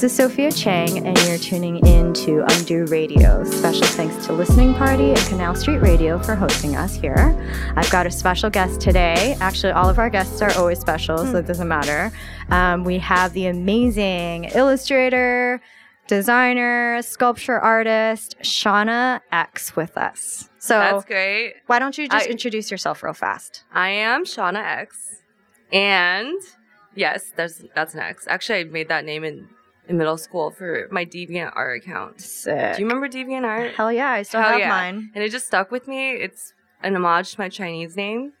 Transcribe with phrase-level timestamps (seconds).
[0.00, 3.42] This is Sophia Chang, and you're tuning in to Undo Radio.
[3.42, 7.36] Special thanks to Listening Party and Canal Street Radio for hosting us here.
[7.74, 9.36] I've got a special guest today.
[9.40, 12.12] Actually, all of our guests are always special, so it doesn't matter.
[12.50, 15.60] Um, we have the amazing illustrator,
[16.06, 20.49] designer, sculpture artist, Shawna X with us.
[20.62, 21.54] So That's great.
[21.66, 23.64] why don't you just I- introduce yourself real fast?
[23.72, 25.22] I am Shawna X,
[25.72, 26.38] and
[26.94, 28.26] yes, there's that's an X.
[28.28, 29.48] Actually, I made that name in
[29.88, 32.20] in middle school for my Deviant Art account.
[32.20, 32.76] Sick.
[32.76, 33.72] Do you remember Deviant Art?
[33.74, 34.68] Hell yeah, I still Hell have yeah.
[34.68, 35.10] mine.
[35.14, 36.12] And it just stuck with me.
[36.12, 38.34] It's an homage to my Chinese name.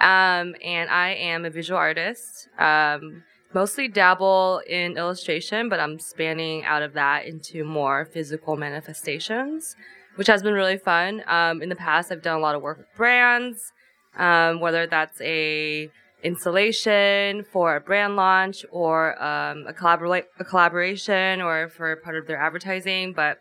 [0.00, 2.48] Um, and I am a visual artist.
[2.58, 3.22] Um,
[3.54, 9.76] mostly dabble in illustration, but I'm spanning out of that into more physical manifestations,
[10.16, 11.22] which has been really fun.
[11.26, 13.72] Um, in the past, I've done a lot of work with brands,
[14.16, 15.90] um, whether that's a
[16.22, 22.26] installation for a brand launch or um, a, collabora- a collaboration or for part of
[22.26, 23.12] their advertising.
[23.12, 23.38] But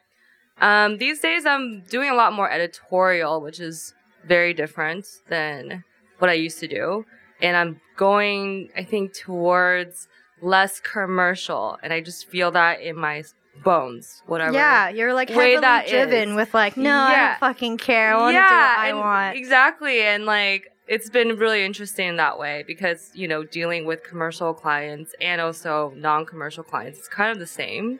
[0.60, 3.94] um, these days, I'm doing a lot more editorial, which is
[4.26, 5.84] very different than
[6.20, 7.06] what I used to do.
[7.42, 10.08] And I'm going, I think, towards
[10.42, 11.78] less commercial.
[11.82, 13.24] And I just feel that in my
[13.64, 14.54] bones, whatever.
[14.54, 16.36] Yeah, you're like way that driven is.
[16.36, 18.16] with like, no, I don't fucking care.
[18.16, 19.38] I want to do what I and want.
[19.38, 20.02] Exactly.
[20.02, 24.54] And like, it's been really interesting in that way because, you know, dealing with commercial
[24.54, 28.00] clients and also non commercial clients is kind of the same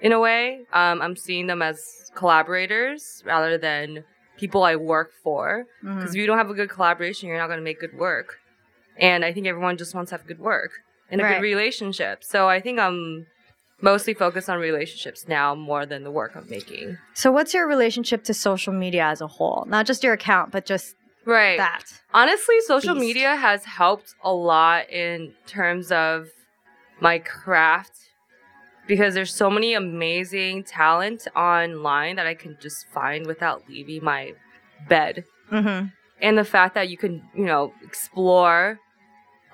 [0.00, 0.60] in a way.
[0.72, 4.04] Um, I'm seeing them as collaborators rather than
[4.36, 5.66] people I work for.
[5.82, 8.38] Because if you don't have a good collaboration, you're not going to make good work.
[8.96, 10.70] And I think everyone just wants to have good work
[11.10, 11.34] and a Right.
[11.36, 12.24] good relationship.
[12.24, 13.26] So I think I'm
[13.84, 16.96] mostly focused on relationships now more than the work I'm making.
[17.12, 19.66] So, what's your relationship to social media as a whole?
[19.68, 20.96] Not just your account, but just
[21.26, 21.58] Right.
[21.58, 21.84] that.
[22.12, 23.06] Honestly, social Beast.
[23.06, 26.28] media has helped a lot in terms of
[27.00, 27.92] my craft
[28.86, 34.32] because there's so many amazing talent online that I can just find without leaving my
[34.88, 35.24] bed.
[35.50, 35.86] Mm-hmm.
[36.20, 38.78] And the fact that you can, you know, explore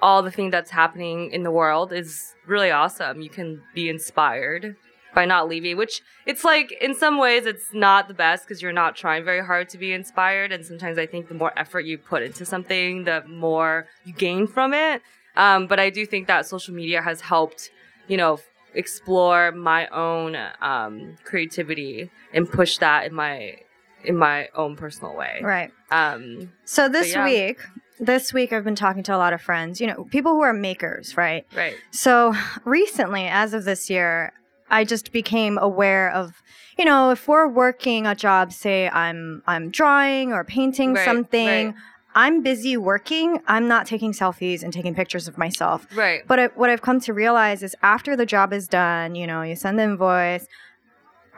[0.03, 3.21] all the thing that's happening in the world is really awesome.
[3.21, 4.77] You can be inspired
[5.15, 8.73] by not leaving, which it's like in some ways it's not the best because you're
[8.73, 10.53] not trying very hard to be inspired.
[10.53, 14.47] And sometimes I think the more effort you put into something, the more you gain
[14.47, 15.03] from it.
[15.37, 17.71] Um, but I do think that social media has helped,
[18.09, 18.39] you know,
[18.75, 23.57] explore my own um, creativity and push that in my
[24.05, 25.41] in my own personal way.
[25.43, 25.71] Right.
[25.91, 27.25] Um, So, this yeah.
[27.25, 27.61] week,
[28.01, 30.53] this week, I've been talking to a lot of friends, you know, people who are
[30.53, 31.47] makers, right?
[31.55, 31.75] right.
[31.91, 32.35] So
[32.65, 34.33] recently, as of this year,
[34.71, 36.43] I just became aware of,
[36.79, 41.67] you know, if we're working a job, say I'm I'm drawing or painting Right, something,
[41.67, 41.75] right.
[42.15, 43.41] I'm busy working.
[43.47, 45.87] I'm not taking selfies and taking pictures of myself.
[45.95, 46.27] Right.
[46.27, 49.43] But I, what I've come to realize is after the job is done, you know,
[49.43, 50.47] you send the invoice.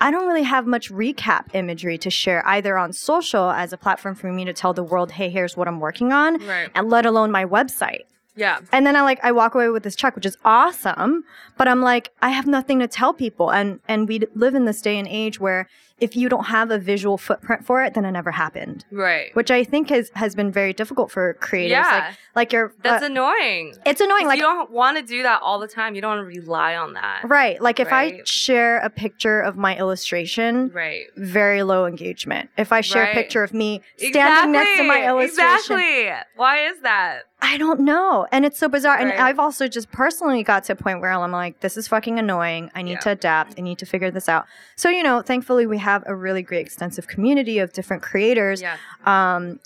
[0.03, 4.15] I don't really have much recap imagery to share either on social as a platform
[4.17, 6.69] for me to tell the world, hey, here's what I'm working on, Right.
[6.75, 8.03] and let alone my website.
[8.35, 8.59] Yeah.
[8.73, 11.23] And then I like I walk away with this check, which is awesome.
[11.59, 13.51] But I'm like, I have nothing to tell people.
[13.53, 15.69] And and we live in this day and age where
[16.03, 18.85] if you don't have a visual footprint for it, then it never happened.
[18.91, 19.35] Right.
[19.35, 21.69] Which I think has has been very difficult for creatives.
[21.71, 22.05] Yeah.
[22.09, 23.75] Like like you're That's uh, annoying.
[23.87, 24.27] it's annoying.
[24.27, 25.95] Like you don't want to do that all the time.
[25.95, 27.23] You don't want to rely on that.
[27.25, 27.61] right.
[27.61, 31.05] Like if I share a picture of my illustration, Right.
[31.17, 32.51] very low engagement.
[32.57, 35.07] If I share a picture of me standing next to my Exactly.
[35.09, 36.11] illustration, Exactly.
[36.37, 37.23] Why is that?
[37.45, 38.27] I don't know.
[38.31, 38.97] And it's so bizarre.
[38.97, 42.17] And I've also just personally got to a point where I'm like, this is fucking
[42.19, 42.71] annoying.
[42.75, 42.99] I need Yeah.
[43.01, 43.59] to adapt.
[43.59, 44.47] I need to figure this out.
[44.77, 48.77] So, you know, thankfully we have a really great extensive community of different creators, Yeah.
[49.05, 49.61] um,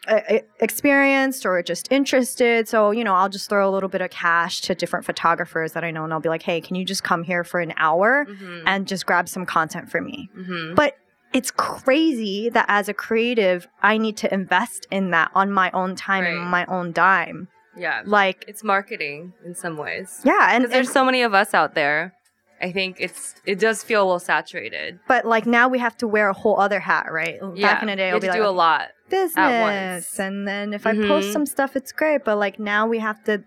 [0.60, 2.68] experienced or just interested.
[2.68, 5.84] So, you know, I'll just throw a little bit of cash to different photographers that
[5.84, 8.26] I know and I'll be like, hey, can you just come here for an hour
[8.28, 8.66] Mm-hmm.
[8.66, 10.28] and just grab some content for me?
[10.36, 10.74] mm-hmm.
[10.74, 10.96] But
[11.32, 15.94] it's crazy that as a creative, I need to invest in that on my own
[15.96, 17.48] time and my own dime.
[17.76, 18.02] Yeah.
[18.06, 20.22] Like, It's marketing in some ways.
[20.24, 22.14] yeah, and, there's and- so many of us out there.
[22.60, 24.98] I think it's it does feel a little saturated.
[25.08, 27.38] but like now we have to wear a whole other hat, right?
[27.54, 27.74] yeah.
[27.74, 28.88] Back in the day, be to like do a lot.
[29.10, 31.32] business, and then if I post Mhm.
[31.32, 32.24] some stuff, it's great.
[32.24, 33.44] But like now we have to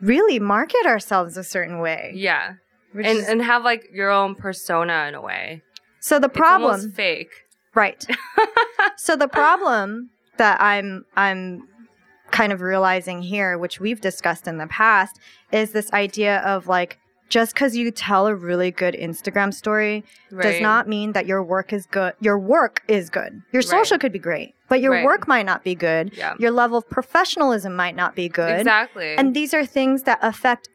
[0.00, 2.12] really market ourselves a certain way.
[2.14, 2.54] Yeah.
[2.94, 5.62] And is- and have like your own persona in a way.
[6.00, 7.30] so the problem, fake.
[7.74, 8.04] right?
[8.96, 11.68] so the problem that I'm I'm
[12.32, 15.18] kind of realizing here, which we've discussed in the past,
[15.52, 16.98] is this idea of like
[17.32, 20.42] just because you tell a really good Instagram story right.
[20.42, 22.12] does not mean that your work is good.
[22.20, 23.40] Your work is good.
[23.52, 24.00] Your social Right.
[24.02, 25.04] could be great, but your Right.
[25.04, 26.14] work might not be good.
[26.14, 26.34] Yeah.
[26.38, 28.58] Your level of professionalism might not be good.
[28.60, 29.14] Exactly.
[29.16, 30.68] And these are things that affect,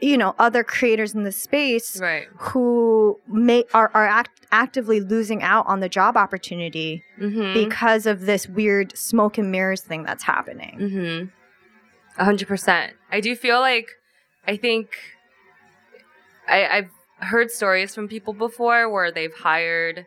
[0.00, 2.00] you know, other creators in the space
[2.38, 7.52] who may are, are act- actively losing out on the job opportunity Mm-hmm.
[7.52, 10.78] because of this weird smoke and mirrors thing that's happening.
[10.80, 11.26] Mm-hmm.
[12.18, 12.94] A hundred percent.
[13.12, 13.88] I do feel like
[14.46, 14.88] I think
[16.48, 16.90] I, I've
[17.20, 20.06] heard stories from people before where they've hired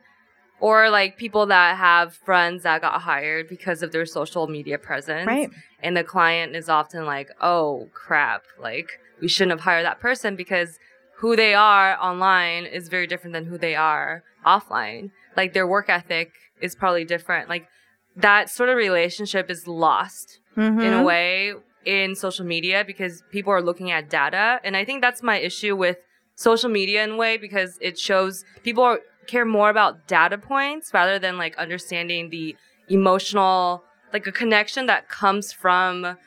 [0.60, 5.28] or like people that have friends that got hired because of their social media presence.
[5.28, 5.50] Right.
[5.82, 10.36] And the client is often like, oh crap, like we shouldn't have hired that person
[10.36, 10.78] because
[11.18, 15.12] who they are online is very different than who they are offline.
[15.36, 17.50] Like their work ethic is probably different.
[17.50, 17.68] Like
[18.16, 20.64] that sort of relationship is lost in
[20.94, 21.06] a Mhm.
[21.06, 21.54] way
[21.86, 24.60] in social media because people are looking at data.
[24.64, 25.98] And I think that's my issue with
[26.36, 30.94] social media in a way because it shows people are, care more about data points
[30.94, 32.56] rather than like understanding the
[32.90, 33.84] emotional,
[34.14, 36.18] like a connection that comes from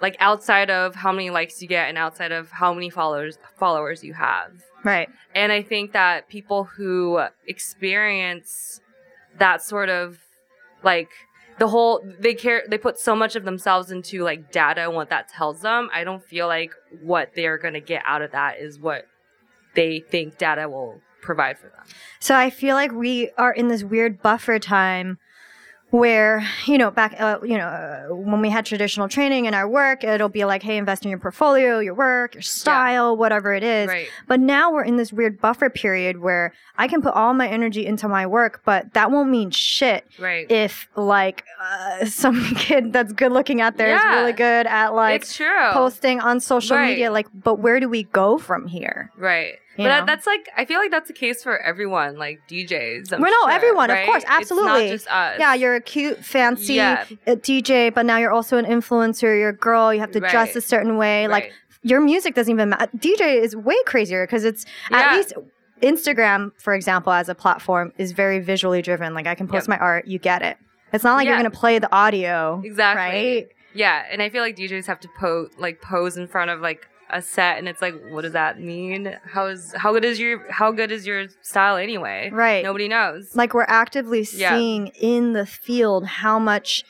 [0.00, 4.04] like outside of how many likes you get and outside of how many followers followers
[4.04, 4.52] you have.
[4.84, 5.08] Right.
[5.34, 8.80] And I think that people who experience
[9.38, 10.18] that sort of
[10.82, 11.08] like
[11.58, 15.10] the whole they care they put so much of themselves into like data and what
[15.10, 15.88] that tells them.
[15.92, 16.72] I don't feel like
[17.02, 19.06] what they're gonna get out of that is what
[19.74, 21.84] they think data will provide for them.
[22.20, 25.18] So I feel like we are in this weird buffer time
[25.90, 29.68] where you know back uh, you know uh, when we had traditional training in our
[29.68, 33.62] work it'll be like hey invest in your portfolio your work your style whatever it
[33.62, 34.08] is Right.
[34.26, 37.86] but now we're in this weird buffer period where i can put all my energy
[37.86, 40.50] into my work but that won't mean shit Right.
[40.50, 44.16] if like uh, some kid that's good looking out there is Yeah.
[44.20, 45.24] really good at like
[45.72, 46.88] posting on social Right.
[46.88, 49.58] media like but where do we go from here Right.
[49.76, 53.12] You but that, that's like I feel like that's the case for everyone, like DJs.
[53.12, 54.06] I'm Well, no, sure, everyone, of right?
[54.06, 54.88] course, It's not absolutely.
[54.90, 55.36] just us.
[55.40, 57.04] Yeah, you're a cute, fancy Yeah.
[57.26, 59.36] uh, DJ, but now you're also an influencer.
[59.38, 59.92] You're a girl.
[59.92, 61.26] You have to dress a certain way.
[61.28, 62.86] Like your music doesn't even matter.
[62.96, 65.16] DJ is way crazier because it's at Yeah.
[65.16, 65.32] least
[65.82, 69.12] Instagram, for example, as a platform is very visually driven.
[69.14, 69.80] Like I can post Yep.
[69.80, 70.56] my art, you get it.
[70.92, 73.02] It's not like you're gonna play the audio, Exactly.
[73.02, 73.48] right?
[73.74, 76.88] Yeah, and I feel like DJs have to pose like pose in front of like
[77.10, 79.16] a set, and it's like, what does that mean?
[79.24, 82.30] How is how good is your how good is your style anyway?
[82.32, 82.64] Right.
[82.64, 83.34] Nobody knows.
[83.36, 84.50] Like we're actively Yeah.
[84.50, 86.84] seeing in the field how much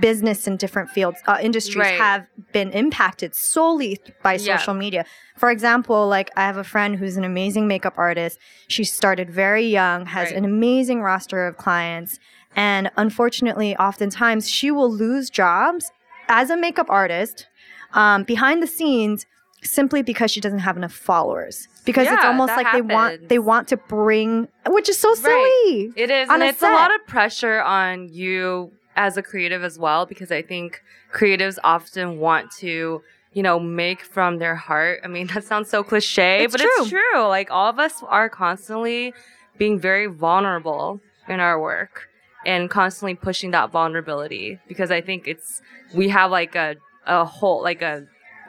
[0.00, 1.98] business in different fields, uh, industries Right.
[2.00, 4.56] have been impacted solely by Yeah.
[4.56, 5.04] social media.
[5.36, 8.38] For example, like I have a friend who's an amazing makeup artist.
[8.68, 10.36] She started very young, has Right.
[10.38, 12.18] an amazing roster of clients,
[12.56, 15.90] and unfortunately, oftentimes she will lose jobs
[16.28, 17.46] as a makeup artist
[17.92, 19.26] um, behind the scenes
[19.62, 21.68] simply because she doesn't have enough followers.
[21.84, 25.92] Because it's almost like they want they want to bring, which is so silly.
[25.96, 26.72] It is, and a it's set.
[26.72, 30.80] a lot of pressure on you as a creative as well, because I think
[31.12, 33.02] creatives often want to,
[33.34, 35.00] you know, make from their heart.
[35.04, 36.70] I mean, that sounds so cliche, It's but true.
[36.78, 37.20] it's true.
[37.26, 39.12] Like all of us are constantly
[39.58, 42.08] being very vulnerable in our work
[42.46, 45.62] and constantly pushing that vulnerability because I think it's
[45.94, 46.76] we have like a
[47.06, 48.06] a hole like a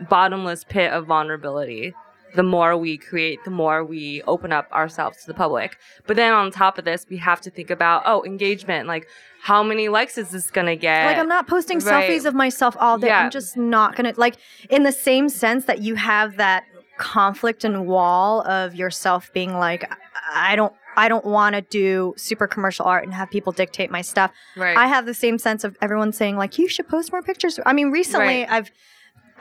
[0.09, 1.93] bottomless pit of vulnerability
[2.35, 5.77] the more we create, the more we open up ourselves to the public.
[6.05, 8.87] But then on top of this, we have to think about, oh, engagement.
[8.87, 9.07] Like,
[9.41, 11.05] how many likes is this to get?
[11.05, 12.09] Like I'm not posting Right.
[12.09, 13.07] selfies of myself all day.
[13.07, 13.21] Yeah.
[13.23, 14.35] I'm just not gonna like
[14.69, 16.63] in the same sense that you have that
[16.97, 19.89] conflict and wall of yourself being like,
[20.33, 24.01] I don't I don't want to do super commercial art and have people dictate my
[24.01, 24.31] stuff.
[24.55, 24.77] right.
[24.77, 27.59] I have the same sense of everyone saying like you should post more pictures.
[27.65, 28.47] I mean, recently Right.
[28.49, 28.71] I've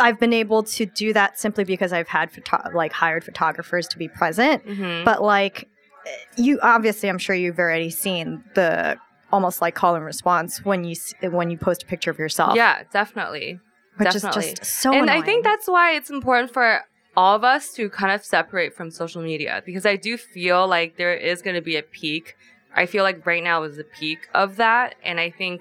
[0.01, 3.99] I've been able to do that simply because I've had photo- like hired photographers to
[3.99, 4.67] be present.
[4.67, 5.05] Mhm.
[5.05, 5.69] But like
[6.37, 8.99] you obviously I'm sure you've already seen the
[9.33, 10.97] almost like call and response when you
[11.31, 12.57] when you post a picture of yourself.
[12.57, 13.61] yeah, definitely.
[13.97, 14.47] which definitely.
[14.47, 15.23] is just so and annoying.
[15.23, 16.81] I think that's why it's important for
[17.17, 20.97] all of us to kind of separate from social media because I do feel like
[20.97, 22.37] there is going to be a peak.
[22.75, 24.97] I feel like right now is the peak of that.
[25.05, 25.61] And I think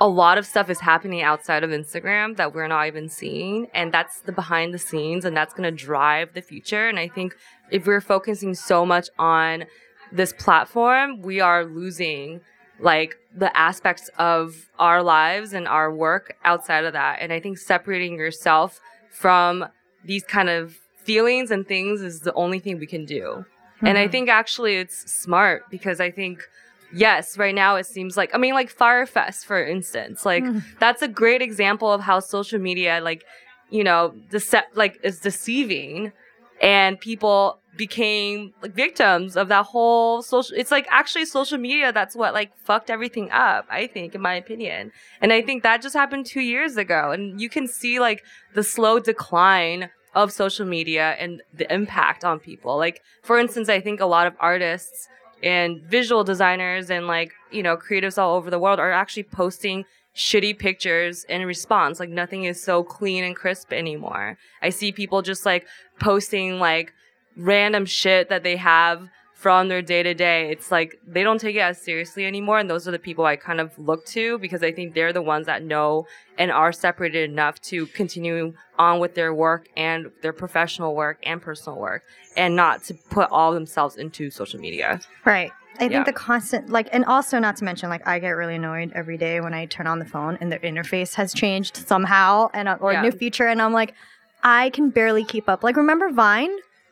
[0.00, 3.66] a lot of stuff is happening outside of Instagram that we're not even seeing.
[3.74, 6.88] And that's the behind the scenes and that's going to drive the future.
[6.88, 7.36] And I think
[7.70, 9.64] if we're focusing so much on
[10.12, 12.40] this platform, we are losing
[12.80, 17.18] like the aspects of our lives and our work outside of that.
[17.20, 18.80] And I think separating yourself
[19.10, 19.66] from
[20.04, 20.74] these kind of
[21.04, 23.44] feelings and things is the only thing we can do.
[23.82, 24.10] And I Mhm.
[24.12, 26.46] think actually it's smart because I think,
[26.92, 30.62] yes, right now it seems like, I mean, like Fyre Fest, for instance, like Mhm.
[30.78, 33.24] that's a great example of how social media, like,
[33.70, 36.12] you know, dece- like is deceiving
[36.60, 42.16] and people became like victims of that whole social it's like actually social media that's
[42.16, 44.90] what like fucked everything up i think in my opinion.
[45.20, 48.24] And i think that just happened 2 years ago and you can see like
[48.54, 52.76] the slow decline of social media and the impact on people.
[52.76, 55.08] Like for instance i think a lot of artists
[55.42, 59.84] and visual designers and like you know creatives all over the world are actually posting
[60.18, 65.22] shitty pictures in response like nothing is so clean and crisp anymore i see people
[65.22, 65.66] just like
[66.00, 66.92] posting like
[67.36, 69.08] random shit that they have
[69.38, 70.50] from their day to day.
[70.50, 72.58] It's like they don't take it as seriously anymore.
[72.58, 75.22] And those are the people I kind of look to because I think they're the
[75.22, 76.08] ones that know
[76.38, 81.40] and are separated enough to continue on with their work and their professional work and
[81.40, 82.02] personal work
[82.36, 85.00] and not to put all themselves into social media.
[85.24, 85.52] Right.
[85.80, 88.92] I think the constant, like, and also not to mention, like, I get really annoyed
[88.94, 92.68] every day when I turn on the phone and the interface has changed somehow and
[92.68, 93.00] uh, or Yeah.
[93.00, 93.94] a new feature, and I'm like,
[94.42, 95.62] I can barely keep up.
[95.62, 96.50] Like, remember Vine?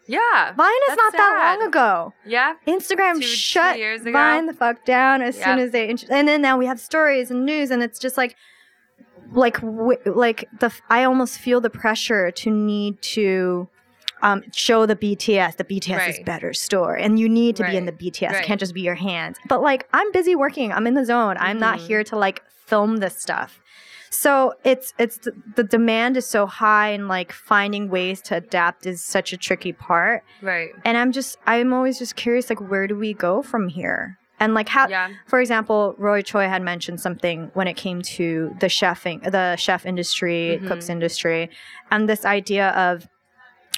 [0.08, 0.52] Yeah.
[0.56, 2.12] Vine is not that long ago.
[2.24, 2.54] Yeah.
[2.66, 4.12] Instagram Two- two shut years ago.
[4.12, 7.30] Vine the fuck down as soon as they, int- and then now we have stories
[7.30, 8.36] and news, and it's just like,
[9.32, 13.68] like, w- like the I almost feel the pressure to need to.
[14.22, 15.56] Um, show the BTS.
[15.56, 18.00] The BTS is better store, and you need to be in the Right.
[18.12, 18.40] BTS.
[18.40, 19.36] It can't just be your hands.
[19.46, 20.72] But like, I'm busy working.
[20.72, 21.36] I'm in the zone.
[21.38, 21.86] I'm not Mhm.
[21.86, 23.60] here to like film this stuff.
[24.10, 28.86] So it's it's the, the demand is so high, and like finding ways to adapt
[28.86, 30.70] is such a tricky part Right.
[30.84, 34.54] and i'm just i'm always just curious like where do we go from here and
[34.54, 35.08] like how Yeah.
[35.26, 39.84] for example roy choi had mentioned something when it came to the chefing the chef
[39.84, 40.68] industry Mhm.
[40.68, 41.50] cooks industry
[41.90, 43.06] and this idea of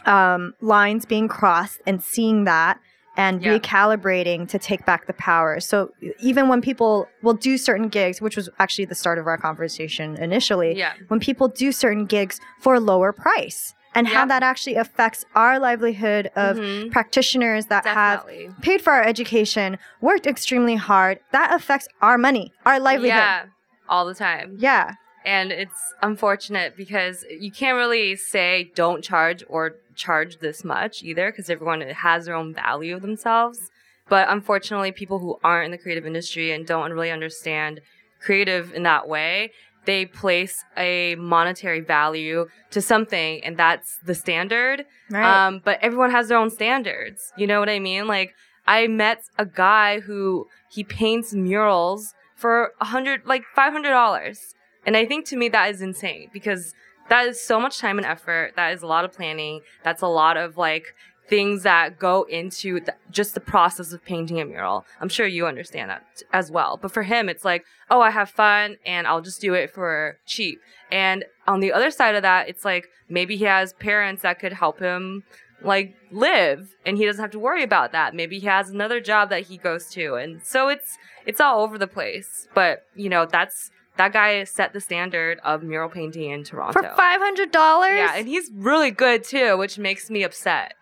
[0.07, 2.79] um, lines being crossed and seeing that
[3.17, 3.59] and Yeah.
[3.59, 5.91] recalibrating to take back the power so
[6.21, 10.17] even when people will do certain gigs which was actually the start of our conversation
[10.23, 10.93] initially Yeah.
[11.09, 15.59] when people do certain gigs for a lower price and how that actually affects our
[15.59, 16.93] livelihood of Mhm.
[16.93, 18.25] practitioners that have
[18.61, 21.19] paid for our education, worked extremely hard.
[21.33, 23.17] That affects our money, our livelihood.
[23.19, 23.45] Yeah.
[23.89, 24.55] All the time.
[24.59, 24.93] Yeah.
[25.29, 31.31] And it's unfortunate because you can't really say don't charge or charge this much either
[31.31, 33.71] because everyone has their own value of themselves.
[34.09, 37.83] But unfortunately, people who aren't in the creative industry and don't really understand
[38.19, 39.53] creative in that way,
[39.85, 44.87] they place a monetary value to something and that's the standard.
[45.11, 45.47] Right.
[45.47, 47.35] Um, but everyone has their own standards.
[47.37, 48.07] You know what I mean?
[48.07, 48.35] Like
[48.67, 54.55] I met a guy who he paints murals for a hundred, like five hundred dollars,
[54.89, 56.75] and I think to me that is insane because
[57.11, 58.55] that is so much time and effort.
[58.57, 59.61] That is a lot of planning.
[59.85, 60.95] That's a lot of like
[61.29, 64.87] things that go into the, just the process of painting a mural.
[64.99, 66.79] I'm sure you understand that as well.
[66.81, 70.21] But for him, it's like, oh, I have fun and I'll just do it for
[70.25, 70.59] cheap.
[70.91, 74.55] And on the other side of that, it's like maybe he has parents that could
[74.55, 75.23] help him
[75.63, 78.15] like live and he doesn't have to worry about that.
[78.15, 80.15] Maybe he has another job that he goes to.
[80.15, 82.49] And so it's it's all over the place.
[82.55, 86.73] But, you know, that's that guy set the standard of mural painting in Toronto.
[86.73, 87.99] For five hundred dollars.
[87.99, 90.75] yeah, and he's really good too, which makes me upset.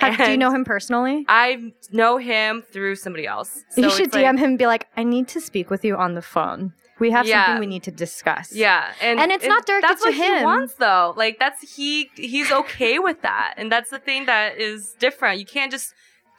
[0.00, 1.24] do you know him personally?
[1.28, 3.64] I know him through somebody else.
[3.70, 5.96] So you should DM like- him and be like, I need to speak with you
[5.96, 6.72] on the phone.
[6.98, 7.46] We have Yeah.
[7.46, 8.52] something we need to discuss.
[8.52, 10.38] Yeah, and And it's not directed that's to what him.
[10.38, 11.12] he wants, though.
[11.16, 15.38] Like that's he he's okay with that, and that's the thing that is different.
[15.40, 15.94] You can't just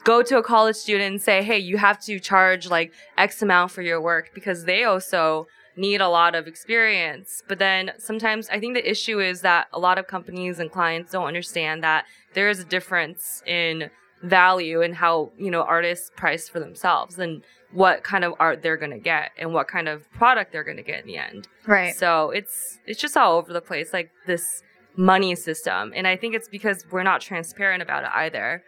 [0.06, 3.72] go to a college student and say, "Hey, you have to charge like X amount
[3.72, 7.44] for your work," because they also need a lot of experience.
[7.48, 11.12] But then sometimes I think the issue is that a lot of companies and clients
[11.12, 13.90] don't understand that there is a difference in
[14.24, 18.78] value and how you know artists price for themselves and what kind of art they're
[18.78, 21.48] going to get and what kind of product they're going to get in the end
[21.68, 21.94] Right.
[21.96, 24.64] so it's it's just all over the place, like this
[24.98, 28.64] money system, and I think it's because we're not transparent about it either.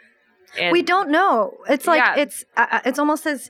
[0.60, 1.58] And we don't know.
[1.70, 2.16] It's like Yeah.
[2.24, 3.50] it's uh, uh, it's almost as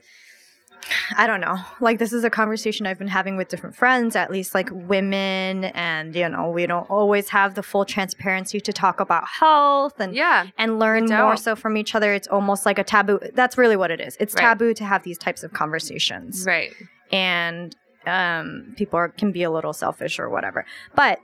[1.16, 1.58] I don't know.
[1.80, 5.64] Like this is a conversation I've been having with different friends, at least like women,
[5.64, 10.14] and you know we don't always have the full transparency to talk about health and
[10.14, 12.12] Yeah, and learn more so from each other.
[12.14, 13.20] It's almost like a taboo.
[13.34, 14.16] That's really what it is.
[14.20, 14.40] It's Right.
[14.42, 16.72] taboo to have these types of conversations, right.
[17.12, 17.74] and
[18.06, 20.64] um, people are, can be a little selfish or whatever.
[20.94, 21.20] But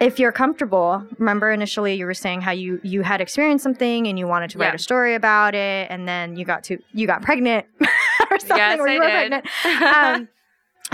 [0.00, 4.18] if you're comfortable, remember initially you were saying how you you had experienced something and
[4.18, 4.74] you wanted to write Yeah.
[4.74, 7.66] a story about it, and then you got to you got pregnant
[8.30, 9.44] or something, Yes, or you I were did.
[9.44, 9.48] pregnant.
[9.96, 10.28] Um,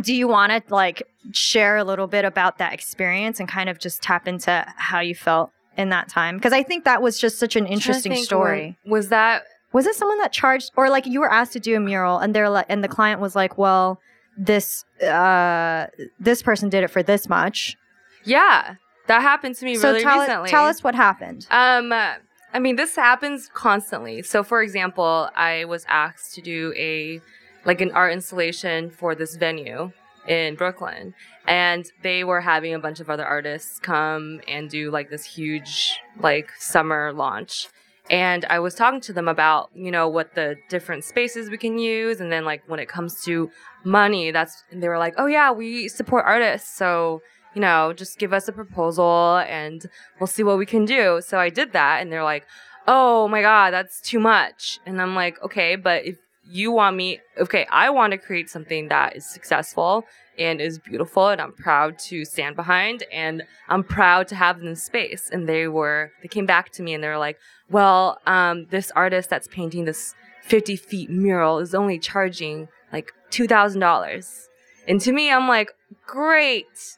[0.03, 3.79] do you want to like share a little bit about that experience and kind of
[3.79, 6.37] just tap into how you felt in that time?
[6.37, 8.79] Because I think that was just such an interesting story.
[8.87, 9.43] wa- Was that
[9.73, 12.35] Was it someone that charged, or like you were asked to do a mural, and
[12.35, 14.01] they're like, and the client was like, "Well,
[14.39, 15.87] this uh,
[16.19, 17.77] this person did it for this much."
[18.25, 18.77] yeah?
[19.07, 20.51] That happened to me So really tell, recently.
[20.51, 21.47] tell us what happened.
[21.51, 24.23] Um, I mean, this happens constantly.
[24.23, 27.21] So, for example, I was asked to do a
[27.65, 29.93] like an art installation for this venue
[30.27, 31.15] in Brooklyn,
[31.47, 35.99] and they were having a bunch of other artists come and do like this huge
[36.21, 37.69] like summer launch.
[38.11, 41.79] And I was talking to them about, you know, what the different spaces we can
[41.79, 42.21] use.
[42.21, 43.49] And then, like, when it comes to
[43.85, 46.77] money, that's, they were like, oh, yeah, we support artists.
[46.77, 47.23] So,
[47.55, 49.87] you know, just give us a proposal and
[50.19, 51.21] we'll see what we can do.
[51.25, 52.47] So I did that and they're like,
[52.87, 54.81] oh my God, that's too much.
[54.87, 56.17] And I'm like, okay, but if
[56.49, 60.05] you want me, okay, I want to create something that is successful
[60.39, 64.67] and is beautiful and I'm proud to stand behind and I'm proud to have in
[64.67, 65.31] this space.
[65.33, 67.39] And they were, they came back to me and they were like,
[67.71, 74.49] well, um, this artist that's painting this 50 feet mural is only charging like $2,000.
[74.89, 75.71] And to me, I'm like,
[76.07, 76.97] great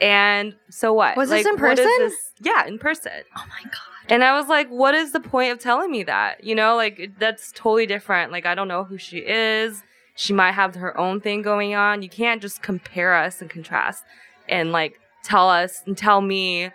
[0.00, 1.16] and so what?
[1.16, 1.84] Was like, this in person?
[1.84, 2.14] This?
[2.40, 3.12] Yeah, in person.
[3.36, 3.92] Oh my god.
[4.08, 6.42] And I was like, what is the point of telling me that?
[6.44, 8.32] You know, like that's totally different.
[8.32, 9.82] Like I don't know who she is.
[10.14, 12.02] She might have her own thing going on.
[12.02, 14.04] You can't just compare us and contrast
[14.48, 16.70] and like tell us and tell me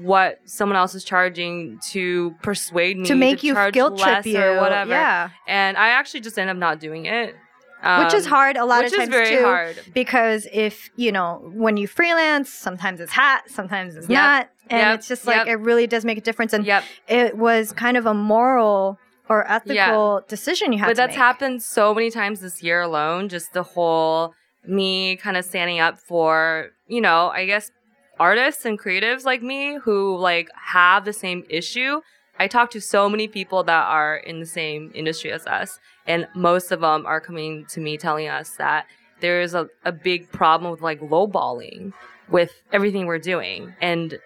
[0.00, 4.40] what someone else is charging to persuade me to make to you guilt trip you
[4.40, 4.90] or whatever.
[4.90, 5.30] Yeah.
[5.46, 7.34] And I actually just end up not doing it.
[7.82, 11.12] Um, which is um, hard a lot of times very too, hard because if you
[11.12, 14.22] know when you freelance, sometimes it's hot, sometimes it's yep.
[14.22, 14.98] not, and yep.
[14.98, 15.46] it's just like yep.
[15.48, 16.52] it really does make a difference.
[16.52, 16.66] And
[17.08, 20.28] it was kind of a moral or ethical yeah.
[20.28, 20.86] decision you had.
[20.86, 20.96] To make.
[20.96, 21.18] But that's make.
[21.18, 23.28] happened so many times this year alone.
[23.28, 24.34] Just the whole
[24.66, 27.70] me kind of standing up for you know, I guess
[28.18, 32.00] artists and creatives like me who like have the same issue
[32.40, 36.26] I talk to so many people that are in the same industry as us, and
[36.34, 38.86] most of them are coming to me telling us that
[39.20, 41.92] there is a, a big problem with like lowballing
[42.30, 43.74] with everything we're doing.
[43.82, 44.18] And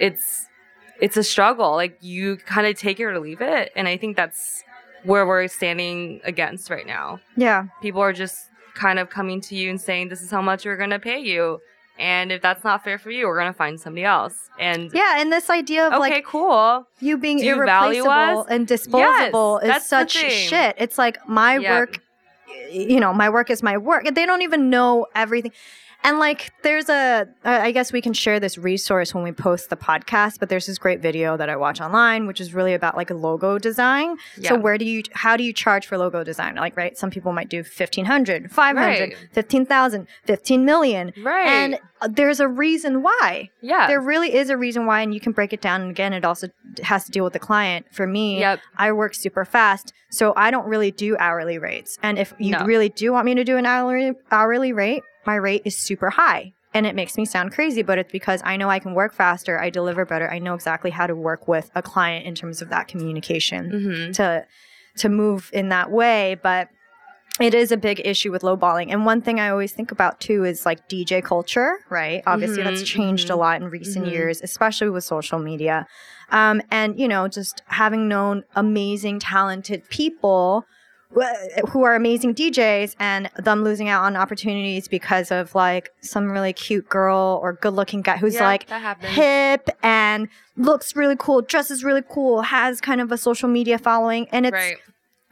[0.00, 0.46] it's
[1.02, 1.72] it's a struggle.
[1.72, 3.72] Like you kind of take it or leave it.
[3.76, 4.64] And I think that's
[5.02, 7.20] where we're standing against right now.
[7.36, 7.66] Yeah.
[7.82, 10.78] People are just kind of coming to you and saying, This is how much we're
[10.78, 11.60] gonna pay you.
[11.98, 14.34] And if that's not fair for you, we're gonna find somebody else.
[14.58, 19.60] And yeah, and this idea of okay, like cool, you being you irreplaceable and disposable
[19.62, 20.74] yes, is such shit.
[20.78, 21.70] It's like my yep.
[21.70, 22.00] work,
[22.70, 24.12] you know, my work is my work.
[24.12, 25.52] They don't even know everything.
[26.04, 29.76] And like, there's a, I guess we can share this resource when we post the
[29.76, 33.08] podcast, but there's this great video that I watch online, which is really about like
[33.10, 34.16] a logo design.
[34.36, 34.50] Yeah.
[34.50, 36.56] So where do you, how do you charge for logo design?
[36.56, 36.96] Like, right.
[36.98, 39.16] Some people might do 1500, 500, Right.
[39.32, 41.12] 15,000, 15 million.
[41.22, 41.46] right?
[41.48, 43.48] And uh, there's a reason why.
[43.62, 45.80] yeah, There really is a reason why, and you can break it down.
[45.80, 46.48] And again, it also
[46.82, 47.86] has to deal with the client.
[47.92, 51.98] For me, yep, I work super fast, so I don't really do hourly rates.
[52.02, 52.64] And if you No.
[52.66, 56.52] really do want me to do an hourly hourly rate, my rate is super high.
[56.76, 59.60] And it makes me sound crazy, but it's because I know I can work faster,
[59.60, 62.68] I deliver better, I know exactly how to work with a client in terms of
[62.70, 64.12] that communication mm-hmm.
[64.12, 64.44] to
[64.96, 66.36] to move in that way.
[66.42, 66.68] But
[67.40, 68.92] it is a big issue with lowballing.
[68.92, 72.22] And one thing I always think about too is like DJ culture, right?
[72.26, 74.12] Obviously, that's Mhm, changed a mhm, lot in recent mhm.
[74.12, 75.86] years, especially with social media.
[76.30, 80.64] Um, and, you know, just having known amazing, talented people
[81.68, 86.52] who are amazing DJs and them losing out on opportunities because of like some really
[86.52, 88.68] cute girl or good looking guy who's Yeah, like
[89.02, 94.28] hip and looks really cool, dresses really cool, has kind of a social media following.
[94.32, 94.76] And it's, right,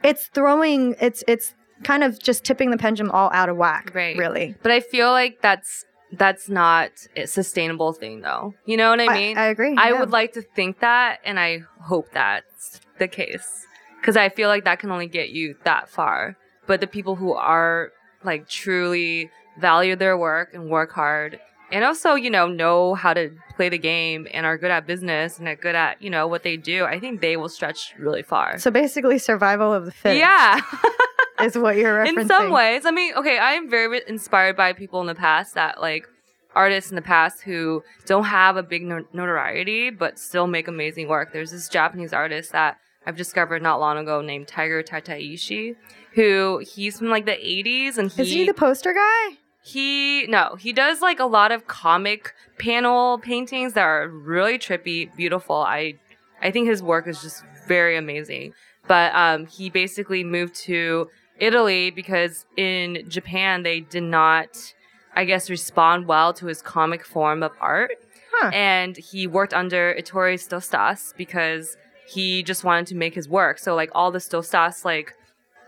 [0.03, 4.15] it's throwing it's it's kind of just tipping the pendulum all out of whack Right.
[4.15, 8.53] really but I feel like that's that's not a sustainable thing, though.
[8.65, 9.37] You know what I mean?
[9.37, 9.99] I, agree I yeah.
[9.99, 13.65] would like to think that, and I hope that's the case.
[14.03, 16.35] Because I feel like that can only get you that far.
[16.67, 17.93] But the people who are
[18.25, 21.39] like truly value their work and work hard,
[21.71, 25.39] and also, you know, know how to play the game and are good at business
[25.39, 28.23] and are good at, you know, what they do, I think they will stretch really
[28.23, 28.59] far.
[28.59, 30.59] so basically survival of the fittest yeah.
[31.41, 32.85] is what you're referencing in some ways.
[32.85, 36.09] I mean, okay, I am very inspired by people in the past that like
[36.53, 41.31] artists in the past who don't have a big notoriety but still make amazing work.
[41.31, 45.75] There's this Japanese artist that I've discovered not long ago named Tiger Tateishi,
[46.13, 50.55] who he's from like the 80s and he is he the poster guy he no,
[50.59, 55.55] he does like a lot of comic panel paintings that are really trippy, beautiful.
[55.55, 55.95] I
[56.41, 58.53] I think his work is just very amazing.
[58.87, 64.73] But um he basically moved to Italy because in Japan they did not
[65.15, 67.91] I guess respond well to his comic form of art.
[68.33, 68.49] Huh.
[68.53, 73.59] And he worked under Ettore Sottsass because he just wanted to make his work.
[73.59, 75.13] So like all the Sottsass like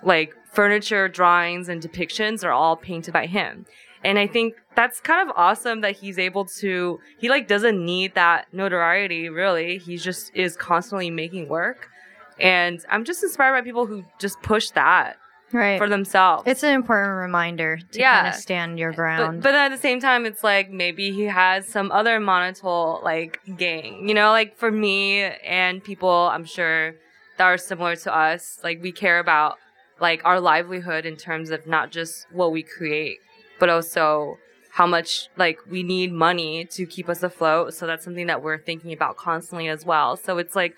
[0.04, 3.66] like furniture drawings and depictions are all painted by him.
[4.04, 8.14] And I think that's kind of awesome that he's able to, he like doesn't need
[8.14, 9.80] that notoriety really.
[9.80, 11.90] He just is constantly making work.
[12.40, 15.18] And I'm just inspired by people who just push that
[15.56, 15.78] right.
[15.78, 16.44] for themselves.
[16.46, 18.22] It's an important reminder to Yeah.
[18.22, 19.44] kind of stand your but, ground.
[19.44, 24.08] but at the same time, it's like maybe he has some other monotone like gang,
[24.08, 26.96] you know, like for me and people I'm sure
[27.38, 29.58] that are similar to us, like we care about
[30.00, 33.18] like our livelihood in terms of not just what we create,
[33.60, 34.38] but also
[34.72, 37.74] how much like we need money to keep us afloat.
[37.74, 40.18] So that's something that we're thinking about constantly as well.
[40.18, 40.76] So it's like,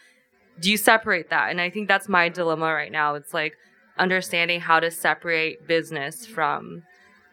[0.60, 1.50] do you separate that?
[1.50, 3.16] And I think that's my dilemma right now.
[3.16, 3.58] It's like
[4.00, 6.84] understanding how to separate business from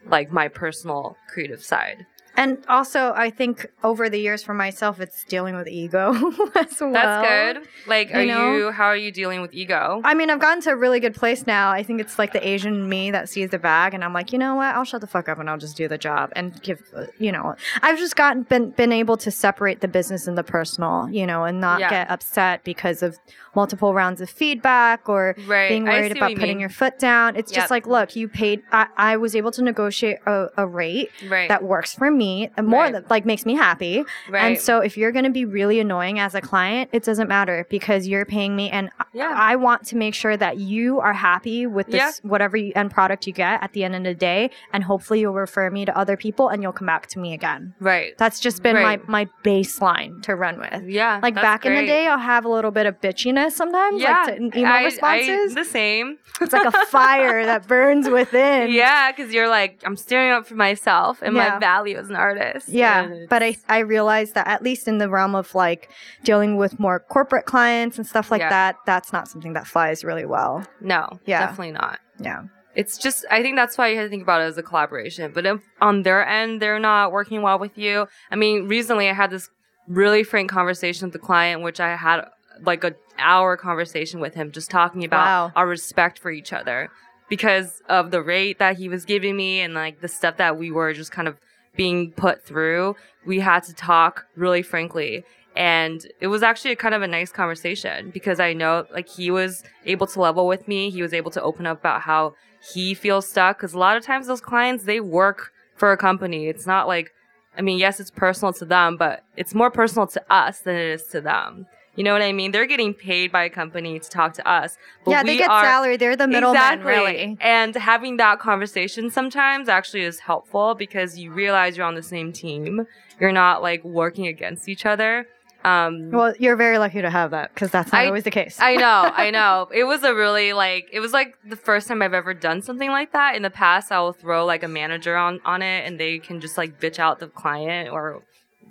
[0.07, 2.07] like my personal creative side.
[2.37, 6.13] And also, I think over the years for myself, it's dealing with ego
[6.57, 6.93] as well.
[6.93, 7.69] That's good.
[7.87, 8.57] Like, you are know?
[8.57, 8.71] you?
[8.73, 10.01] How are you dealing with ego?
[10.05, 11.71] I mean, I've gotten to a really good place now.
[11.71, 14.39] I think it's like the Asian me that sees the bag, and I'm like, you
[14.39, 14.75] know what?
[14.75, 16.83] I'll shut the fuck up and I'll just do the job and give,
[17.19, 21.09] you know, I've just gotten been been able to separate the business and the personal,
[21.11, 21.91] you know, and not Yeah.
[21.91, 23.17] get upset because of
[23.55, 25.69] multiple rounds of feedback or Right.
[25.69, 26.61] being worried about you putting mean.
[26.61, 27.37] your foot down.
[27.37, 27.61] It's Yep.
[27.61, 28.63] just like, look, you paid.
[28.73, 31.49] I, I was able to negotiate a, a rate Right.
[31.49, 32.24] that works for me,
[32.63, 32.93] more Right.
[32.93, 34.05] that like makes me happy.
[34.31, 34.45] right.
[34.45, 37.67] And so if you're going to be really annoying as a client, it doesn't matter
[37.71, 39.33] because you're paying me and I- Yeah.
[39.37, 42.31] I want to make sure that you are happy with this Yeah.
[42.31, 45.35] whatever you, end product you get at the end of the day and hopefully you'll
[45.35, 47.75] refer me to other people and you'll come back to me again.
[47.81, 48.13] right.
[48.19, 49.01] That's just been Right.
[49.09, 50.89] my my baseline to run with.
[50.89, 51.21] Yeah.
[51.23, 54.25] Like back in the day, I'll have a little bit of bitchiness sometimes, Yeah.
[54.27, 55.55] like to, email I- I- responses.
[55.55, 56.19] the same.
[56.41, 58.71] it's like a fire that burns within.
[58.71, 61.51] Yeah, because you're like, I'm staring up for myself and Yeah.
[61.55, 62.69] my value as an artist.
[62.69, 65.91] Yeah, but I I realized that at least in the realm of like
[66.23, 68.49] dealing with more corporate clients and stuff like Yeah.
[68.51, 70.65] that, that's not something that flies really well.
[70.81, 71.41] no, Yeah.
[71.41, 71.99] definitely not.
[72.19, 72.43] Yeah.
[72.75, 75.31] It's just, I think that's why you have to think about it as a collaboration.
[75.33, 78.09] But if on their end, they're not working well with you.
[78.33, 79.49] I mean, recently I had this
[79.87, 82.25] really frank conversation with the client, which I had
[82.63, 85.53] like a hour conversation with him, just talking about Wow.
[85.55, 86.89] our respect for each other
[87.29, 90.71] because of the rate that he was giving me and like the stuff that we
[90.71, 91.37] were just kind of
[91.77, 92.97] being put through.
[93.27, 95.25] We had to talk really frankly.
[95.57, 99.31] And it was actually a kind of a nice conversation because I know like he
[99.31, 100.91] was able to level with me.
[100.91, 102.35] He was able to open up about how
[102.73, 106.49] he feels stuck because a lot of times those clients they work for a company.
[106.49, 107.13] It's not like
[107.57, 110.89] I mean, yes, it's personal to them, but it's more personal to us than it
[110.89, 111.67] is to them.
[111.97, 112.51] You know what I mean?
[112.51, 114.77] They're getting paid by a company to talk to us.
[115.05, 115.97] But yeah, they get are, salary.
[115.97, 116.93] They're the middleman, exactly.
[116.93, 117.37] really.
[117.41, 122.33] And having that conversation sometimes actually is helpful because you realize you're on the same
[122.33, 122.87] team.
[123.21, 125.29] You're not like working against each other.
[125.65, 128.59] Um, Well, you're very lucky to have that because that's not I- always the case.
[128.61, 129.69] I know, I know.
[129.73, 132.91] It was a really like it was like the first time I've ever done something
[132.91, 133.35] like that.
[133.35, 136.41] In the past, I will throw like a manager on on it, and they can
[136.41, 138.23] just like bitch out the client or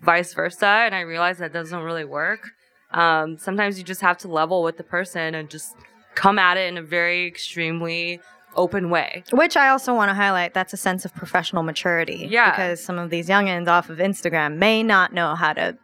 [0.03, 0.67] vice versa.
[0.67, 2.51] And I realized that doesn't really work.
[2.93, 5.75] Um, sometimes you just have to level with the person and just
[6.15, 8.19] come at it in a very extremely
[8.55, 9.23] open way.
[9.31, 10.53] Which I also want to highlight.
[10.53, 12.27] That's a sense of professional maturity.
[12.29, 12.51] Yeah.
[12.51, 15.77] Because some of these youngins off of Instagram may not know how to.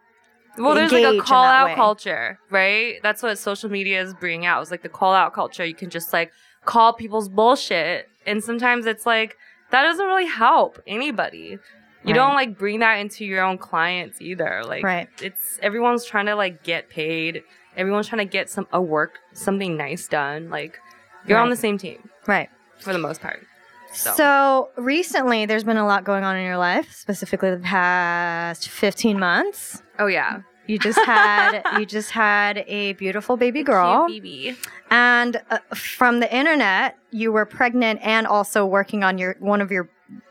[0.58, 1.74] Well, there's like a call out way.
[1.74, 2.96] culture, right?
[3.02, 4.60] That's what social media is bringing out.
[4.62, 5.64] It's like the call out culture.
[5.64, 6.32] You can just like
[6.64, 9.36] call people's bullshit, and sometimes it's like
[9.70, 11.58] that doesn't really help anybody.
[12.04, 12.14] You Right.
[12.14, 14.62] don't like bring that into your own clients either.
[14.64, 15.08] Like, Right.
[15.20, 17.42] it's everyone's trying to like get paid.
[17.76, 20.48] Everyone's trying to get some a work something nice done.
[20.50, 20.78] Like,
[21.26, 22.48] you're on the same team Right.
[22.78, 23.40] for the most part.
[23.92, 24.68] So, So.
[24.76, 29.82] recently, there's been a lot going on in your life, specifically the past 15 months.
[29.98, 34.56] oh yeah, You just had you just had a beautiful baby girl, Cute BB.
[34.90, 39.70] and uh, from the internet, you were pregnant and also working on your one of
[39.72, 39.88] your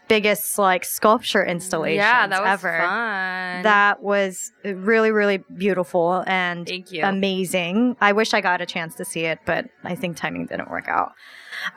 [0.07, 2.77] biggest like sculpture installation Yeah, that was ever.
[2.79, 3.61] fun.
[3.63, 7.03] That was really, really beautiful and Thank you.
[7.03, 7.95] amazing.
[8.01, 10.87] I wish I got a chance to see it, but I think timing didn't work
[10.87, 11.11] out.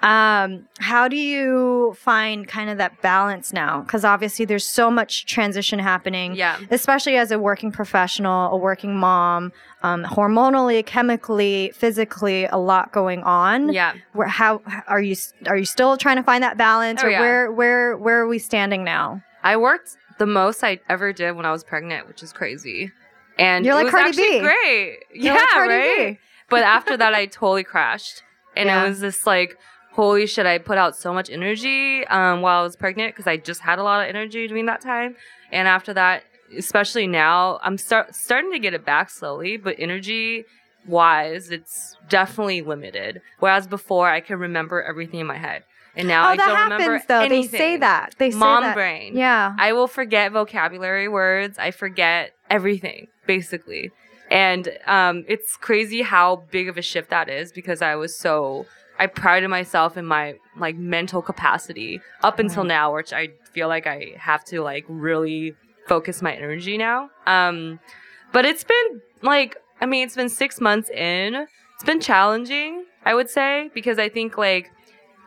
[0.02, 3.80] Um, how do you find kind of that balance now?
[3.80, 6.58] Because obviously there's so much transition happening, yeah.
[6.70, 13.22] especially as a working professional, a working mom, um, hormonally, chemically, physically, a lot going
[13.22, 13.72] on.
[13.72, 13.94] Yeah.
[14.12, 15.16] Where, how are you?
[15.46, 17.20] Are you still trying to find that balance, Oh, or yeah.
[17.20, 19.22] where, where, where are we standing now?
[19.42, 22.92] I worked the most I ever did when I was pregnant, which is crazy.
[23.38, 24.40] And You're it like was Cardi actually B.
[24.40, 24.98] great.
[25.14, 26.12] You're yeah, like right.
[26.12, 26.18] B.
[26.50, 28.22] But after that, I totally crashed,
[28.56, 28.84] and Yeah.
[28.84, 29.56] it was this like,
[29.92, 30.46] holy shit!
[30.46, 33.78] I put out so much energy um, while I was pregnant because I just had
[33.78, 35.16] a lot of energy during that time.
[35.50, 36.24] And after that,
[36.56, 40.44] especially now, I'm start starting to get it back slowly, but energy
[40.86, 43.20] wise, it's definitely limited.
[43.38, 45.62] Whereas before, I can remember everything in my head.
[45.94, 47.20] and now oh, I that don't happens remember though.
[47.20, 47.50] anything.
[47.52, 48.14] They say that.
[48.18, 48.74] They say Mom that.
[48.74, 49.16] brain.
[49.16, 49.54] Yeah.
[49.58, 51.58] I will forget vocabulary words.
[51.58, 53.90] I forget everything basically,
[54.32, 58.64] and um, it's crazy how big of a shift that is because I was so
[58.98, 63.86] I prided myself in my like mental capacity up until now, which I feel like
[63.86, 65.54] I have to like really
[65.86, 67.10] focus my energy now.
[67.26, 67.78] Um,
[68.32, 71.46] but it's been like I mean, it's been six months in.
[71.74, 74.70] It's been challenging, I would say, because I think like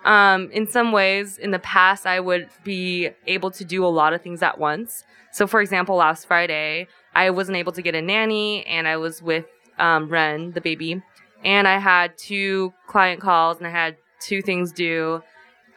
[0.03, 4.13] um, in some ways, in the past, I would be able to do a lot
[4.13, 5.03] of things at once.
[5.35, 9.21] So, for example, last Friday, I wasn't able to get a nanny, and I was
[9.21, 9.43] with
[9.77, 11.01] um, Ren, the baby,
[11.43, 15.21] and I had two client calls, and I had two things due.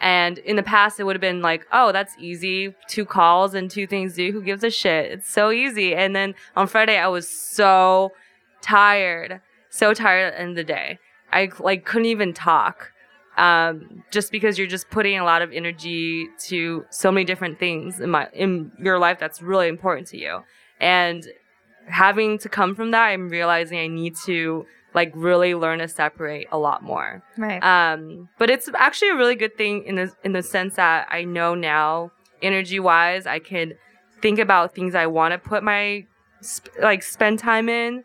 [0.01, 2.73] And in the past, it would have been like, oh, that's easy.
[2.87, 4.31] Two calls and two things due.
[4.31, 5.11] Who gives a shit?
[5.11, 5.93] It's so easy.
[5.93, 8.13] And then on Friday, I was so
[8.63, 9.41] tired,
[9.71, 11.01] so tired of the day.
[11.33, 12.93] I like couldn't even talk
[13.39, 18.01] um, just because you're just putting a lot of energy to so many different things
[18.01, 20.43] in my in your life that's really important to you
[20.81, 21.25] and
[21.87, 26.47] having to come from that i'm realizing i need to like really learn to separate
[26.51, 27.63] a lot more Right.
[27.63, 31.25] um, but it's actually a really good thing in the in the sense that i
[31.25, 32.11] know now
[32.43, 33.75] energy wise i can
[34.21, 36.05] think about things i want to put my
[36.43, 38.05] sp- like spend time in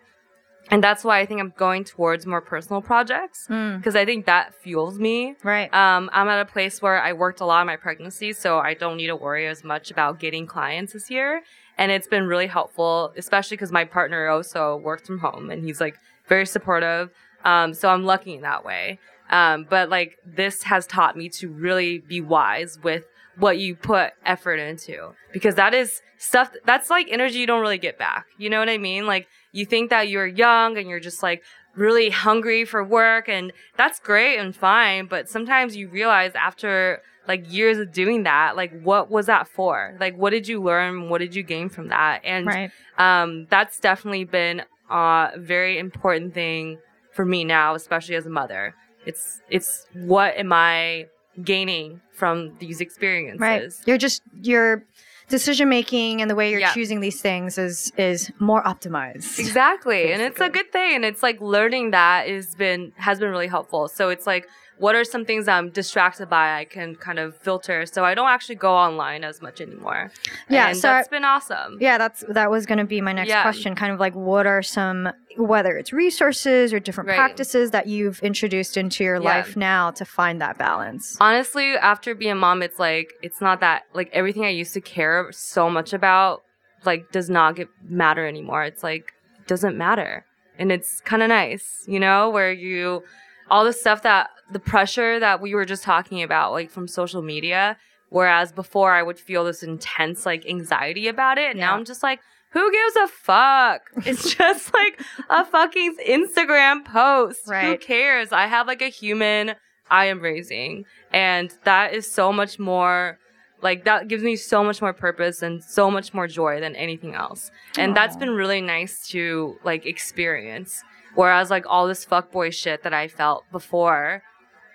[0.71, 4.25] and that's why i think i'm going towards more personal projects Mm, because I think
[4.25, 5.35] that fuels me.
[5.43, 5.71] right.
[5.73, 8.73] Um, I'm at a place where I worked a lot in my pregnancy, so I
[8.73, 11.41] don't need to worry as much about getting clients this year.
[11.77, 15.81] And it's been really helpful, especially because my partner also works from home and he's
[15.81, 15.95] like
[16.27, 17.09] very supportive.
[17.43, 18.99] Um, so I'm lucky in that way.
[19.29, 23.03] Um, but like this has taught me to really be wise with
[23.37, 27.77] what you put effort into because that is stuff that's like energy you don't really
[27.77, 28.27] get back.
[28.37, 29.05] You know what I mean?
[29.07, 31.43] Like you think that you're young and you're just like
[31.75, 37.51] really hungry for work and that's great and fine but sometimes you realize after like
[37.51, 41.17] years of doing that like what was that for like what did you learn what
[41.17, 42.71] did you gain from that and right.
[42.97, 46.77] um, that's definitely been a very important thing
[47.11, 51.07] for me now especially as a mother it's it's what am i
[51.41, 53.71] gaining from these experiences Right.
[53.87, 54.83] You're just your
[55.29, 56.73] decision making and the way you're Yeah.
[56.73, 59.39] choosing these things is is more optimized.
[59.39, 60.11] Exactly.
[60.11, 60.95] And it's a good thing.
[60.95, 63.87] And it's like learning that has been has been really helpful.
[63.87, 67.85] So it's like what are some things I'm distracted by I can kind of filter
[67.85, 70.11] so I don't actually go online as much anymore.
[70.49, 71.77] Yeah, And so that's I- been awesome.
[71.79, 73.43] Yeah, that's that was going to be my next Yeah.
[73.43, 73.75] question.
[73.75, 77.15] Kind of like, what are some, whether it's resources or different Right.
[77.17, 79.29] practices that you've introduced into your Yeah.
[79.29, 81.17] life now to find that balance?
[81.21, 84.81] Honestly, after being a mom, it's like it's not that like everything I used to
[84.81, 86.41] care so much about
[86.85, 88.63] like does not get matter anymore.
[88.63, 89.13] It's like
[89.47, 90.25] doesn't matter.
[90.59, 93.03] And it's kind of nice, you know, where you
[93.49, 97.21] all the stuff that the pressure that we were just talking about like from social
[97.21, 97.77] media
[98.09, 101.55] whereas before I would feel this intense like anxiety about it.
[101.55, 101.75] Now Yeah.
[101.77, 102.19] I'm just like
[102.51, 103.81] who gives a fuck?
[104.05, 107.47] It's just like a fucking Instagram post.
[107.47, 107.65] Right.
[107.65, 108.31] Who cares?
[108.31, 109.55] I have like a human
[109.89, 110.85] I am raising.
[111.11, 113.17] And that is so much more
[113.63, 117.15] like that gives me so much more purpose and so much more joy than anything
[117.15, 117.49] else.
[117.77, 120.83] And that's been really nice to like experience.
[121.15, 124.23] Whereas like all this fuckboy shit that I felt before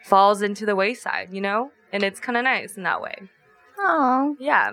[0.04, 1.70] falls into the wayside, you know?
[1.92, 3.16] And it's kind of nice in that way.
[3.78, 4.72] Oh, Yeah.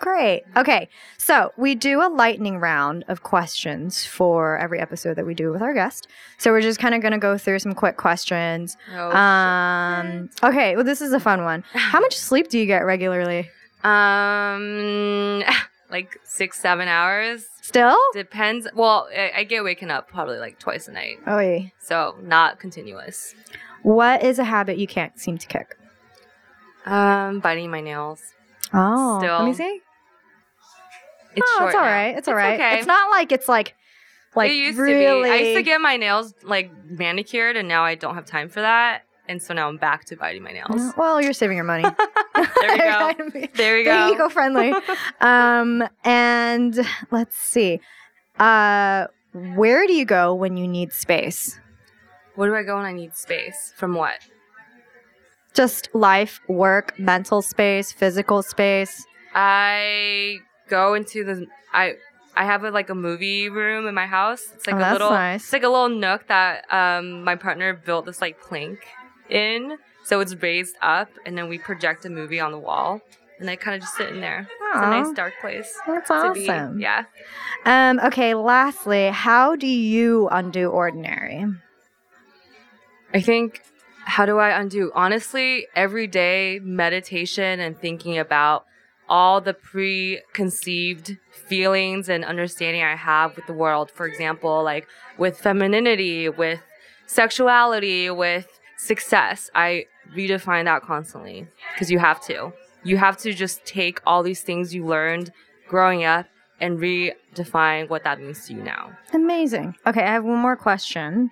[0.00, 0.44] great.
[0.56, 5.50] Okay, so we do a lightning round of questions for every episode that we do
[5.50, 6.06] with our guest.
[6.38, 8.76] So we're just kind of going to go through some quick questions.
[8.94, 11.64] Oh, Um, okay, well, this is a fun one.
[11.74, 13.50] How much sleep do you get regularly?
[13.82, 15.42] um,
[15.90, 17.46] like six, seven hours.
[17.62, 17.96] Still?
[18.12, 18.66] Depends.
[18.74, 21.18] Well, I, I get waken up probably like twice a night.
[21.26, 21.68] Oh, yeah.
[21.80, 23.34] So not continuous.
[23.82, 25.78] What is a habit you can't seem to kick?
[26.86, 28.20] Um, biting my nails.
[28.72, 29.80] Oh, let me see.
[31.34, 31.90] It's oh, short it's all now.
[31.90, 32.16] right.
[32.18, 32.54] It's all right.
[32.54, 32.78] okay.
[32.78, 33.74] It's not like it's like,
[34.34, 35.04] like it used really.
[35.04, 35.30] to be.
[35.30, 38.60] I used to get my nails like manicured, and now I don't have time for
[38.60, 39.02] that.
[39.28, 40.94] And so now I'm back to biting my nails.
[40.96, 41.82] Well, you're saving your money.
[42.34, 43.46] there we go.
[43.54, 44.10] There we go.
[44.12, 44.72] Eco-friendly.
[45.20, 46.78] um, and
[47.10, 47.80] let's see.
[48.38, 51.60] Uh, where do you go when you need space?
[52.36, 53.72] Where do I go when I need space?
[53.76, 54.14] From what?
[55.54, 59.04] Just life, work, mental space, physical space.
[59.34, 60.38] I
[60.68, 61.94] go into the I
[62.36, 64.42] I have a, like a movie room in my house.
[64.54, 65.42] It's like Oh, a that's little nice.
[65.44, 68.78] it's like a little nook that um my partner built this like plank
[69.30, 69.76] in.
[70.04, 73.00] So it's raised up and then we project a movie on the wall.
[73.40, 74.48] And I kind of just sit in there.
[74.50, 76.76] It's a nice dark place That's awesome.
[76.76, 76.82] be.
[76.82, 77.04] Yeah.
[77.64, 81.46] Um, okay, lastly, how do you undo ordinary?
[83.14, 83.62] I think
[84.04, 84.90] How do I undo?
[84.94, 88.64] Honestly, every day meditation and thinking about
[89.08, 93.90] all the preconceived feelings and understanding I have with the world.
[93.90, 94.86] For example, like
[95.16, 96.60] with femininity, with
[97.06, 99.50] sexuality, with success.
[99.54, 99.86] I
[100.16, 102.52] redefine that constantly because you have to.
[102.84, 105.32] You have to just take all these things you learned
[105.68, 106.26] growing up
[106.60, 108.90] and redefine what that means to you now.
[109.12, 109.76] Amazing.
[109.86, 111.30] Okay, I have one more question.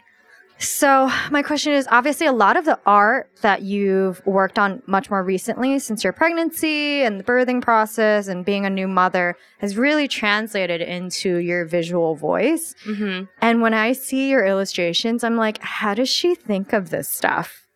[0.59, 5.11] So, my question is obviously a lot of the art that you've worked on much
[5.11, 9.77] more recently since your pregnancy and the birthing process and being a new mother has
[9.77, 12.75] really translated into your visual voice.
[12.87, 13.25] Mm-hmm.
[13.43, 17.67] And when I see your illustrations, I'm like, how does she think of this stuff?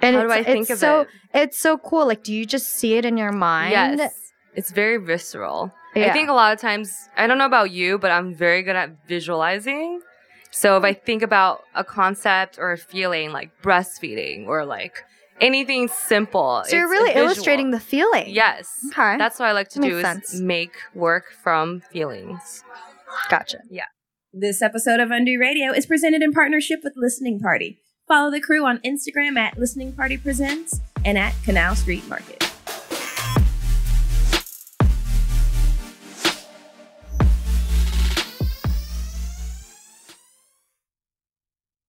[0.00, 1.08] And How it's, do I think of so, it?
[1.34, 2.06] It's so cool.
[2.06, 3.72] Like, do you just see it in your mind?
[3.72, 4.32] Yes.
[4.54, 5.72] It's very visceral.
[5.94, 6.06] Yeah.
[6.06, 8.76] I think a lot of times, I don't know about you, but I'm very good
[8.76, 10.00] at visualizing.
[10.56, 15.02] So if I think about a concept or a feeling like breastfeeding or like
[15.40, 18.26] anything simple, So you're really illustrating the feeling.
[18.28, 18.68] Yes.
[18.92, 19.16] Okay.
[19.18, 20.34] That's what I like to Makes do sense.
[20.34, 22.62] is make work from feelings.
[23.28, 23.58] gotcha.
[23.68, 23.86] Yeah.
[24.32, 27.78] This episode of Undo Radio is presented in partnership with Listening Party.
[28.06, 32.43] Follow the crew on Instagram at Listening Party Presents and at Canal Street Market.